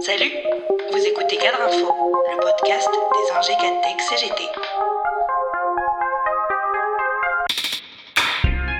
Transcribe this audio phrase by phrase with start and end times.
[0.00, 0.30] Salut,
[0.92, 1.92] vous écoutez Cadre Info,
[2.30, 4.42] le podcast des ingés Cadtech CGT.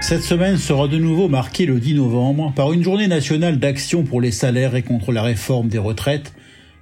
[0.00, 4.20] Cette semaine sera de nouveau marquée le 10 novembre par une journée nationale d'action pour
[4.20, 6.32] les salaires et contre la réforme des retraites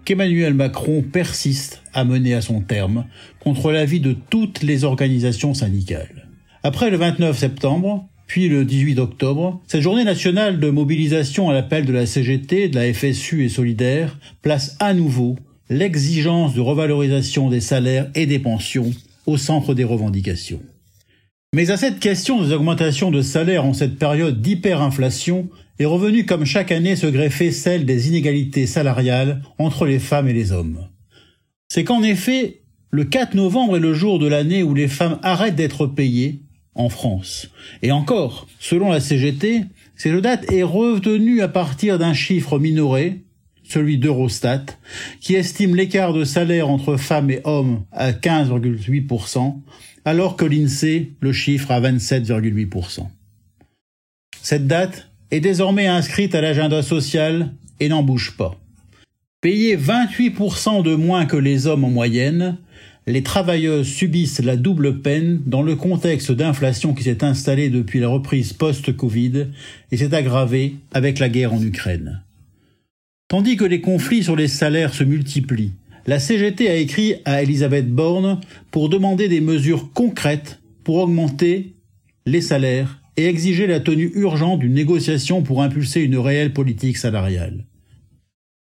[0.04, 3.04] qu'Emmanuel Macron persiste à mener à son terme
[3.40, 6.28] contre l'avis de toutes les organisations syndicales.
[6.62, 11.84] Après le 29 septembre, puis le 18 octobre, cette journée nationale de mobilisation à l'appel
[11.84, 15.36] de la CGT, de la FSU et Solidaire place à nouveau
[15.68, 18.90] l'exigence de revalorisation des salaires et des pensions
[19.26, 20.62] au centre des revendications.
[21.54, 26.46] Mais à cette question des augmentations de salaires en cette période d'hyperinflation est revenue comme
[26.46, 30.88] chaque année se greffer celle des inégalités salariales entre les femmes et les hommes.
[31.68, 35.56] C'est qu'en effet, le 4 novembre est le jour de l'année où les femmes arrêtent
[35.56, 36.40] d'être payées
[36.74, 37.48] en France.
[37.82, 39.64] Et encore, selon la CGT,
[39.96, 43.22] cette date est retenue à partir d'un chiffre minoré,
[43.62, 44.66] celui d'Eurostat,
[45.20, 49.60] qui estime l'écart de salaire entre femmes et hommes à 15,8%,
[50.04, 53.06] alors que l'INSEE le chiffre à 27,8%.
[54.42, 58.56] Cette date est désormais inscrite à l'agenda social et n'en bouge pas.
[59.40, 62.58] Payer 28% de moins que les hommes en moyenne,
[63.06, 68.08] les travailleuses subissent la double peine dans le contexte d'inflation qui s'est installée depuis la
[68.08, 69.46] reprise post-Covid
[69.90, 72.22] et s'est aggravée avec la guerre en Ukraine.
[73.28, 75.72] Tandis que les conflits sur les salaires se multiplient,
[76.06, 81.74] la CGT a écrit à Elisabeth Borne pour demander des mesures concrètes pour augmenter
[82.26, 87.66] les salaires et exiger la tenue urgente d'une négociation pour impulser une réelle politique salariale.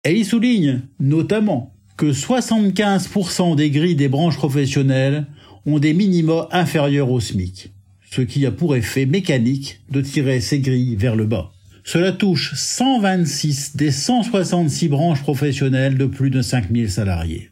[0.02, 5.26] Elle y souligne notamment que 75% des grilles des branches professionnelles
[5.66, 7.72] ont des minima inférieurs au SMIC,
[8.10, 11.52] ce qui a pour effet mécanique de tirer ces grilles vers le bas.
[11.84, 17.50] Cela touche 126 des 166 branches professionnelles de plus de 5000 salariés.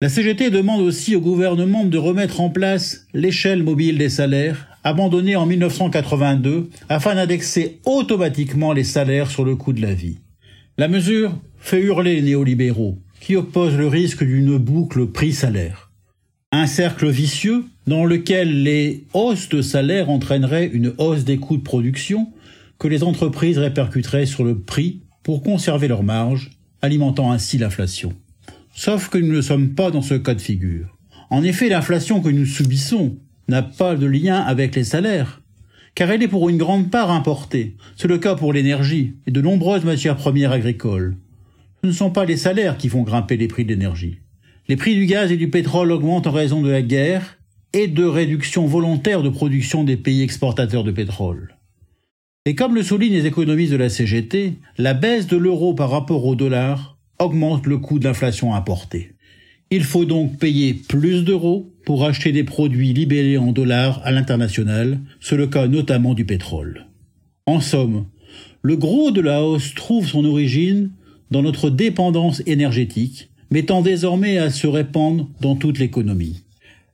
[0.00, 5.36] La CGT demande aussi au gouvernement de remettre en place l'échelle mobile des salaires, abandonnée
[5.36, 10.18] en 1982, afin d'indexer automatiquement les salaires sur le coût de la vie.
[10.76, 15.92] La mesure fait hurler les néolibéraux, qui opposent le risque d'une boucle prix-salaire.
[16.50, 21.62] Un cercle vicieux dans lequel les hausses de salaire entraîneraient une hausse des coûts de
[21.62, 22.32] production
[22.78, 26.50] que les entreprises répercuteraient sur le prix pour conserver leurs marges,
[26.82, 28.12] alimentant ainsi l'inflation.
[28.74, 30.98] Sauf que nous ne sommes pas dans ce cas de figure.
[31.30, 35.42] En effet, l'inflation que nous subissons n'a pas de lien avec les salaires,
[35.94, 37.76] car elle est pour une grande part importée.
[37.96, 41.16] C'est le cas pour l'énergie et de nombreuses matières premières agricoles.
[41.82, 44.20] Ce ne sont pas les salaires qui font grimper les prix de l'énergie.
[44.68, 47.38] Les prix du gaz et du pétrole augmentent en raison de la guerre
[47.72, 51.56] et de réduction volontaire de production des pays exportateurs de pétrole.
[52.46, 56.24] Et comme le soulignent les économistes de la CGT, la baisse de l'euro par rapport
[56.24, 59.16] au dollar augmente le coût de l'inflation importée.
[59.72, 65.00] Il faut donc payer plus d'euros pour acheter des produits libérés en dollars à l'international,
[65.20, 66.86] c'est le cas notamment du pétrole.
[67.46, 68.06] En somme,
[68.60, 70.90] le gros de la hausse trouve son origine
[71.32, 76.42] dans notre dépendance énergétique, mettant désormais à se répandre dans toute l'économie.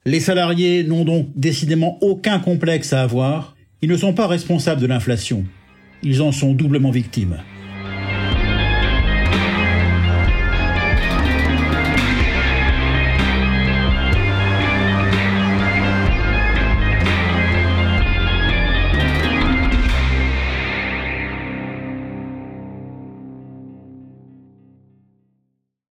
[0.06, 4.86] Les salariés n'ont donc décidément aucun complexe à avoir, ils ne sont pas responsables de
[4.86, 5.44] l'inflation,
[6.02, 7.36] ils en sont doublement victimes.